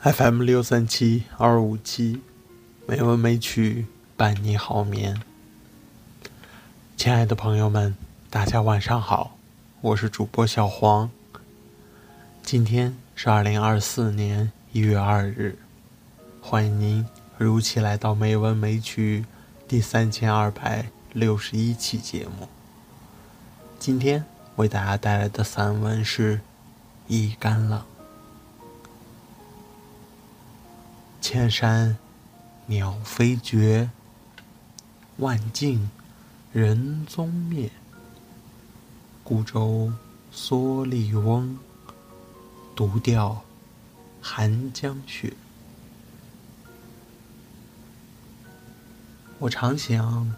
[0.00, 2.20] FM 六三七二五七，
[2.86, 3.86] 美文美曲
[4.16, 5.20] 伴你好眠。
[6.96, 7.96] 亲爱的朋友们，
[8.30, 9.36] 大家晚上好，
[9.80, 11.10] 我是主播小黄。
[12.44, 15.58] 今天是二零二四年一月二日，
[16.40, 17.04] 欢迎您
[17.36, 19.24] 如期来到《美文美曲》
[19.68, 22.48] 第三千二百六十一期节目。
[23.80, 24.24] 今天
[24.54, 26.36] 为大家带来的散文是
[27.08, 27.80] 《一干冷》。
[31.30, 31.98] 千山
[32.68, 33.90] 鸟飞绝，
[35.18, 35.90] 万径
[36.54, 37.70] 人踪灭。
[39.22, 39.92] 孤舟
[40.34, 41.58] 蓑笠翁，
[42.74, 43.44] 独钓
[44.22, 45.34] 寒江雪。
[49.38, 50.34] 我常想，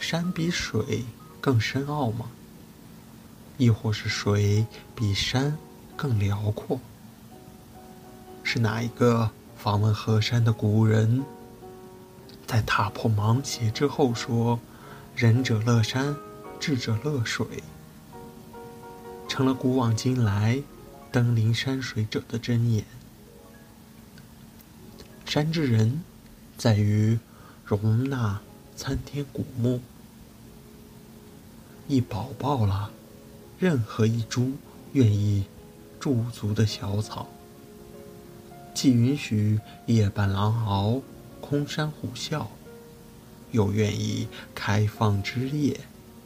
[0.00, 1.04] 山比水
[1.42, 2.30] 更深奥吗？
[3.58, 5.58] 亦或是水比山
[5.94, 6.80] 更辽阔？
[8.42, 9.30] 是哪一个？
[9.62, 11.22] 访问河山的古人，
[12.48, 14.58] 在踏破芒鞋之后说
[15.14, 16.16] ：“仁者乐山，
[16.58, 17.46] 智者乐水。”
[19.30, 20.60] 成了古往今来
[21.12, 22.84] 登临山水者的箴言。
[25.26, 26.02] 山之仁，
[26.58, 27.16] 在于
[27.64, 28.40] 容纳
[28.74, 29.80] 参天古木，
[31.86, 32.90] 一宝宝了
[33.60, 34.54] 任何一株
[34.94, 35.44] 愿意
[36.00, 37.28] 驻足的小草。
[38.74, 41.00] 既允许夜半狼嚎，
[41.40, 42.46] 空山虎啸，
[43.50, 45.78] 又愿意开放枝叶，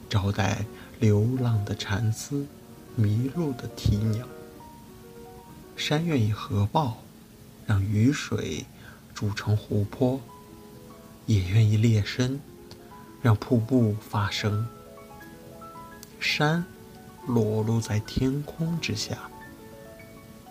[0.09, 0.65] 招待
[0.99, 2.47] 流浪的蚕丝、
[2.95, 4.25] 迷路的啼鸟。
[5.75, 6.97] 山愿意合抱，
[7.65, 8.65] 让雨水
[9.13, 10.19] 筑成湖泊；
[11.25, 12.39] 也愿意裂身，
[13.21, 14.67] 让瀑布发声。
[16.19, 16.65] 山
[17.27, 19.29] 裸露在天空之下，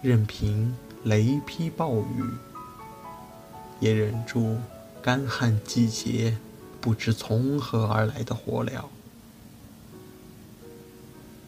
[0.03, 0.77] 任凭。
[1.07, 2.25] 雷劈暴雨，
[3.79, 4.59] 也忍住
[5.01, 6.37] 干旱季节
[6.81, 8.87] 不知从何而来的火燎。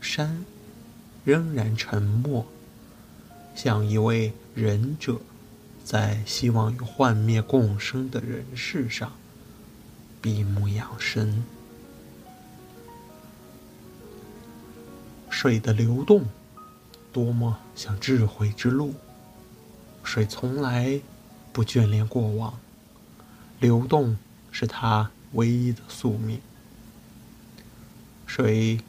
[0.01, 0.45] 山
[1.25, 2.47] 仍然沉默，
[3.57, 5.19] 像一位忍者，
[5.85, 9.11] 在希望与幻灭共生的人世上
[10.23, 11.43] 闭目养神。
[15.29, 16.27] 水的流动，
[17.13, 18.95] 多么像智慧之路。
[20.09, 21.03] 水从来
[21.53, 22.59] 不眷恋过往，
[23.61, 24.17] 流动
[24.51, 26.41] 是它唯一的宿命。
[28.27, 28.81] 水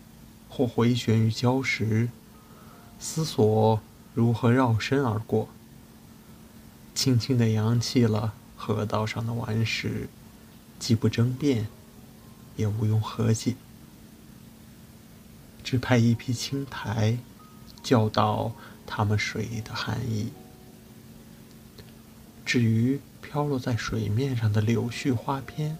[0.48, 2.08] 或回旋于礁石，
[3.02, 3.82] 思索
[4.14, 5.50] 如何绕身而过，
[6.96, 10.08] 轻轻地扬起了河道上的顽石，
[10.80, 11.68] 既不争辩，
[12.56, 13.58] 也无用和解，
[15.66, 17.18] 只派一匹青苔，
[17.84, 18.54] 教导
[18.88, 20.32] 他们水的含义。
[22.50, 25.78] 至于飘落在水面上的柳絮花片，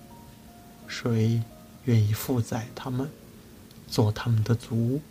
[0.88, 1.42] 谁
[1.86, 3.10] 愿意负载它们，
[3.88, 5.02] 做他们的足，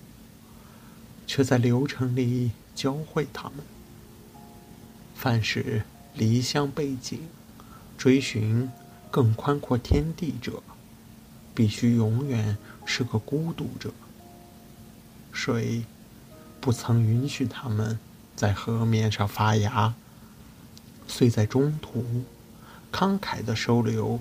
[1.26, 3.66] 却在流程里教会他们。
[5.16, 5.82] 凡是
[6.14, 7.22] 离乡背井，
[7.96, 8.70] 追寻
[9.10, 10.62] 更宽阔天地者，
[11.56, 13.92] 必须永远是个孤独者。
[15.32, 15.82] 水
[16.60, 17.98] 不曾允许他们
[18.36, 19.96] 在河面上发芽。
[21.08, 22.04] 虽在中途，
[22.92, 24.20] 慷慨地收留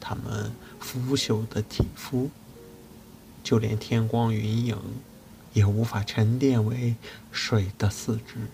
[0.00, 2.30] 他们腐朽的体肤，
[3.42, 4.78] 就连天光云影，
[5.52, 6.94] 也无法沉淀为
[7.30, 8.48] 水的四肢。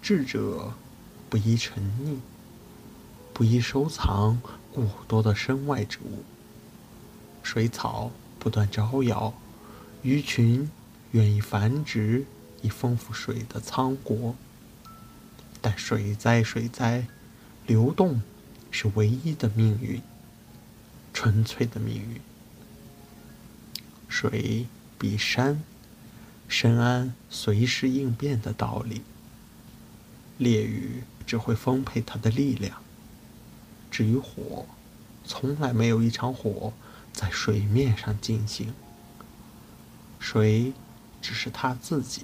[0.00, 0.74] 智者
[1.28, 2.18] 不宜沉溺，
[3.32, 4.40] 不宜收藏
[4.72, 6.22] 过多的身外之物。
[7.42, 9.34] 水草不断招摇，
[10.02, 10.70] 鱼群
[11.12, 12.24] 愿意繁殖，
[12.62, 14.36] 以丰富水的仓国。
[15.68, 17.08] 但水灾，水灾，
[17.66, 18.22] 流动
[18.70, 20.00] 是唯一的命运，
[21.12, 22.20] 纯粹的命运。
[24.08, 25.60] 水比山
[26.46, 29.02] 深谙随时应变的道理。
[30.38, 32.80] 烈雨只会丰沛它的力量。
[33.90, 34.66] 至于火，
[35.24, 36.72] 从来没有一场火
[37.12, 38.72] 在水面上进行。
[40.20, 40.72] 水
[41.20, 42.22] 只是它自己，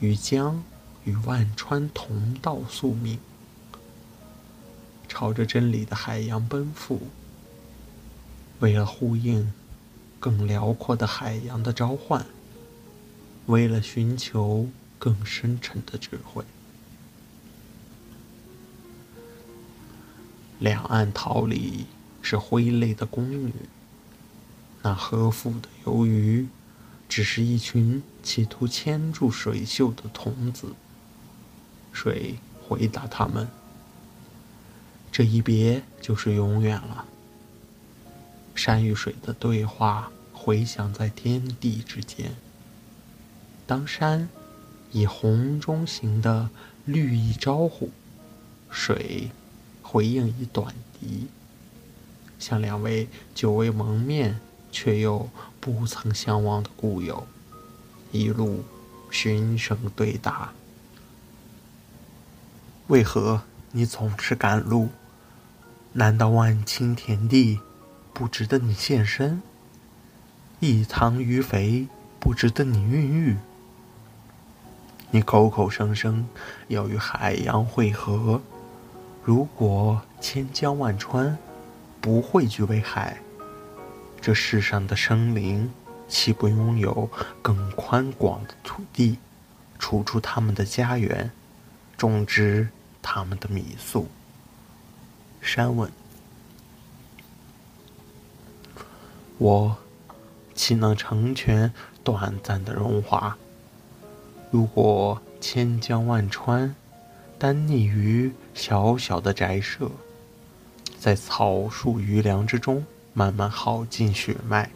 [0.00, 0.64] 与江。
[1.04, 3.18] 与万川同道宿命，
[5.08, 7.00] 朝着真理的海洋奔赴。
[8.60, 9.52] 为了呼应
[10.18, 12.26] 更辽阔的海洋的召唤，
[13.46, 14.68] 为了寻求
[14.98, 16.44] 更深沉的智慧。
[20.58, 21.86] 两岸桃李
[22.20, 23.50] 是挥泪的宫女，
[24.82, 26.46] 那喝腹的游鱼，
[27.08, 30.74] 只是一群企图牵住水袖的童子。
[31.92, 33.48] 水回答他们
[35.12, 37.06] ：“这一别就是永远了。”
[38.54, 42.34] 山与水的对话回响在天地之间。
[43.66, 44.28] 当山
[44.92, 46.50] 以红中行的
[46.84, 47.90] 绿意招呼，
[48.70, 49.30] 水
[49.82, 51.28] 回应以短笛，
[52.38, 54.40] 像两位久未蒙面
[54.72, 57.26] 却又不曾相忘的故友，
[58.12, 58.64] 一路
[59.10, 60.52] 循声对答。
[62.90, 64.88] 为何你总是赶路？
[65.92, 67.60] 难道万顷田地
[68.12, 69.40] 不值得你献身？
[70.58, 71.86] 一塘鱼肥
[72.18, 73.36] 不值得你孕育？
[75.12, 76.26] 你口口声声
[76.66, 78.42] 要与海洋汇合，
[79.22, 81.38] 如果千江万川
[82.00, 83.18] 不汇聚为海，
[84.20, 85.70] 这世上的生灵
[86.08, 87.08] 岂不拥有
[87.40, 89.18] 更宽广的土地，
[89.78, 91.30] 处出他们的家园，
[91.96, 92.68] 种植？
[93.02, 94.08] 他们的米宿。
[95.40, 95.90] 山问
[99.38, 99.76] ：“我
[100.54, 101.72] 岂能成全
[102.04, 103.36] 短暂的荣华？
[104.50, 106.74] 如果千江万川
[107.38, 109.90] 单溺于小小的宅舍，
[110.98, 114.70] 在草树余粮之中慢慢耗尽血脉，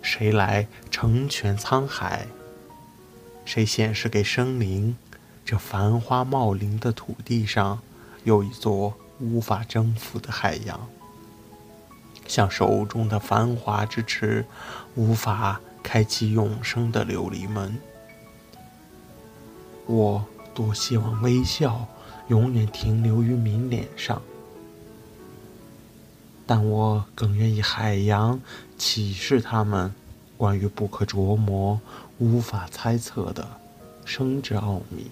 [0.00, 2.26] 谁来成全沧海？
[3.44, 4.96] 谁显示给生灵？”
[5.44, 7.80] 这繁花茂林的土地上，
[8.24, 10.88] 有一座无法征服的海洋，
[12.26, 14.44] 像手中的繁华之池，
[14.94, 17.76] 无法开启永生的琉璃门。
[19.86, 20.24] 我
[20.54, 21.86] 多希望微笑
[22.28, 24.22] 永远停留于明脸上，
[26.46, 28.40] 但我更愿意海洋
[28.78, 29.92] 启示他们
[30.36, 31.80] 关于不可琢磨、
[32.18, 33.46] 无法猜测的
[34.04, 35.10] 生之奥秘。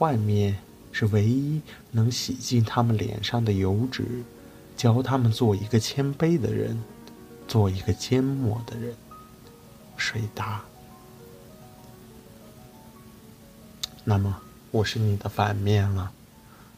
[0.00, 0.56] 幻灭
[0.92, 1.60] 是唯一
[1.90, 4.02] 能洗净他们脸上的油脂，
[4.74, 6.82] 教他们做一个谦卑的人，
[7.46, 8.96] 做一个缄默的人。
[9.98, 10.62] 水答。
[14.02, 16.12] 那么我是你的反面了。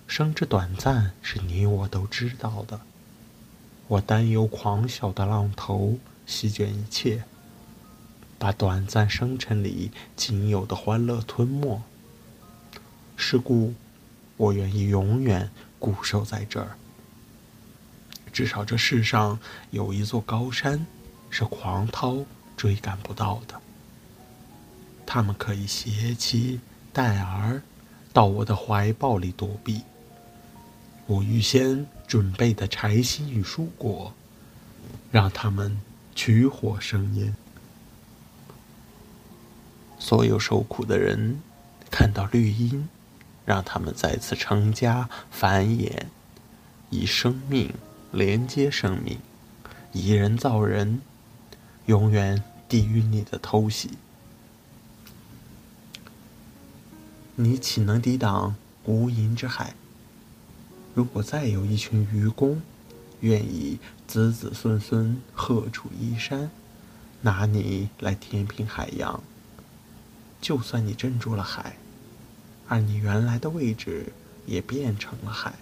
[0.08, 2.80] 生之短暂是你我都知道的。
[3.86, 5.96] 我担忧狂小的浪头
[6.26, 7.22] 席卷一切，
[8.36, 11.80] 把短暂生辰里仅有的欢乐吞没。
[13.16, 13.74] 是故，
[14.36, 16.76] 我愿意永远固守在这儿。
[18.32, 19.38] 至少这世上
[19.70, 20.86] 有一座高山，
[21.30, 22.24] 是狂涛
[22.56, 23.60] 追赶不到的。
[25.06, 26.58] 他们可以携妻
[26.92, 27.62] 带儿
[28.12, 29.82] 到我的怀抱里躲避。
[31.06, 34.14] 我预先准备的柴薪与蔬果，
[35.10, 35.78] 让他们
[36.14, 37.36] 取火生烟。
[39.98, 41.40] 所有受苦的人
[41.90, 42.88] 看到绿荫。
[43.44, 46.04] 让他们再次成家繁衍，
[46.90, 47.74] 以生命
[48.12, 49.18] 连接生命，
[49.92, 51.00] 以人造人，
[51.86, 53.90] 永远抵御你的偷袭。
[57.34, 59.74] 你岂能抵挡无垠之海？
[60.94, 62.60] 如果再有一群愚公，
[63.20, 66.50] 愿意子子孙孙鹤处依山，
[67.22, 69.22] 拿你来填平海洋，
[70.40, 71.76] 就算你镇住了海。
[72.72, 74.06] 而你原来的位置
[74.46, 75.52] 也变成了海。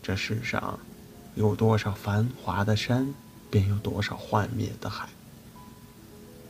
[0.00, 0.78] 这世上
[1.34, 3.12] 有多少繁华的山，
[3.50, 5.08] 便有多少幻灭的海；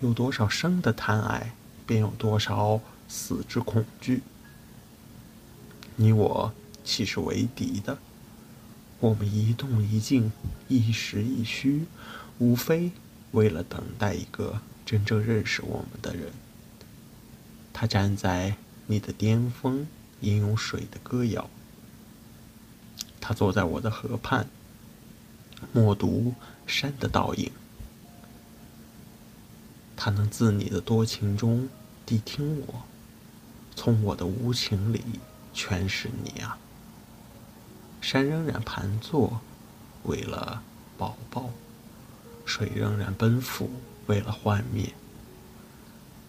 [0.02, 1.54] 有多少生的贪爱，
[1.86, 2.78] 便有多少
[3.08, 4.20] 死之恐惧。
[5.96, 6.52] 你我
[6.84, 7.96] 岂是为敌的？
[8.98, 10.30] 我们一动一静，
[10.68, 11.86] 一实一虚，
[12.36, 12.92] 无非
[13.30, 16.30] 为了等待一个真正认识我们的人。
[17.72, 18.54] 他站在。
[18.90, 19.86] 你的巅峰，
[20.20, 21.48] 吟咏水的歌谣。
[23.20, 24.48] 他坐在我的河畔，
[25.72, 26.34] 默读
[26.66, 27.52] 山的倒影。
[29.94, 31.68] 他能自你的多情中
[32.04, 32.82] 谛听我，
[33.76, 35.04] 从我的无情里
[35.54, 36.58] 诠释你啊。
[38.00, 39.40] 山仍然盘坐，
[40.02, 40.64] 为了
[40.98, 41.50] 宝宝；
[42.44, 43.70] 水仍然奔赴，
[44.08, 44.92] 为了幻灭。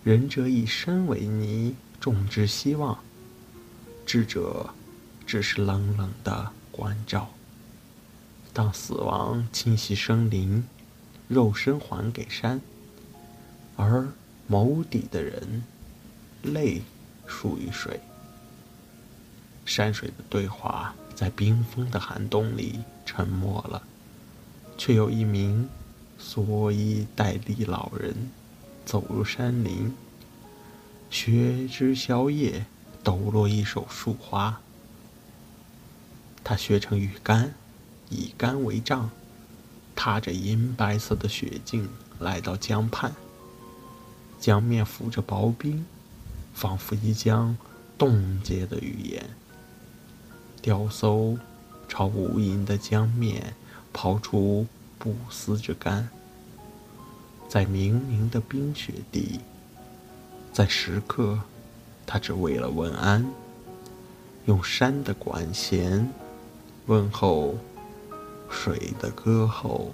[0.03, 1.75] 仁者以身为泥。
[2.01, 2.97] 种植希望，
[4.07, 4.71] 智者
[5.27, 7.29] 只是冷冷的关照。
[8.51, 10.67] 当死亡侵袭生灵，
[11.27, 12.59] 肉身还给山，
[13.75, 14.09] 而
[14.49, 15.63] 眸底的人，
[16.41, 16.81] 泪
[17.27, 18.01] 属于水。
[19.63, 23.83] 山水的对话在冰封的寒冬里沉默了，
[24.75, 25.69] 却有一名
[26.19, 28.31] 蓑衣戴笠老人
[28.87, 29.93] 走入山林。
[31.11, 32.65] 雪枝小叶，
[33.03, 34.61] 抖落一手树花。
[36.41, 37.53] 他削成玉竿，
[38.09, 39.09] 以竿为杖，
[39.93, 43.11] 踏着银白色的雪径来到江畔。
[44.39, 45.85] 江面浮着薄冰，
[46.53, 47.57] 仿佛一江
[47.97, 49.31] 冻结的语言。
[50.61, 51.37] 雕叟
[51.89, 53.53] 朝无垠的江面
[53.91, 54.65] 抛出
[54.97, 56.07] 不思之竿，
[57.49, 59.41] 在冥冥的冰雪地，
[60.53, 61.39] 在时刻，
[62.05, 63.25] 他只为了问安，
[64.45, 66.11] 用山的管弦
[66.87, 67.55] 问候
[68.49, 69.93] 水的歌喉。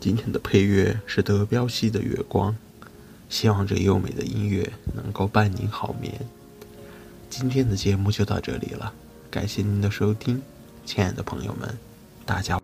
[0.00, 2.52] 今天的配乐是德彪西的《月光》，
[3.28, 6.26] 希望这优美的音乐能够伴您好眠。
[7.30, 8.92] 今天的节目就到这里了，
[9.30, 10.42] 感谢您的收听，
[10.84, 11.78] 亲爱的朋友们，
[12.26, 12.60] 大家。